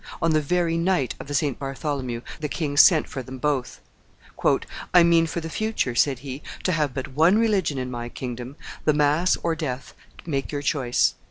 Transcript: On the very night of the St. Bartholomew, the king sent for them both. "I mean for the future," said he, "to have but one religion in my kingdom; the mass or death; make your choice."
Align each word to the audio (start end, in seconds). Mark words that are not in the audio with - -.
On 0.19 0.31
the 0.31 0.41
very 0.41 0.77
night 0.77 1.13
of 1.19 1.27
the 1.27 1.35
St. 1.35 1.59
Bartholomew, 1.59 2.21
the 2.39 2.49
king 2.49 2.75
sent 2.75 3.07
for 3.07 3.21
them 3.21 3.37
both. 3.37 3.81
"I 4.95 5.03
mean 5.03 5.27
for 5.27 5.41
the 5.41 5.47
future," 5.51 5.93
said 5.93 6.17
he, 6.25 6.41
"to 6.63 6.71
have 6.71 6.95
but 6.95 7.09
one 7.09 7.37
religion 7.37 7.77
in 7.77 7.91
my 7.91 8.09
kingdom; 8.09 8.55
the 8.83 8.93
mass 8.93 9.37
or 9.43 9.53
death; 9.55 9.93
make 10.25 10.51
your 10.51 10.63
choice." 10.63 11.13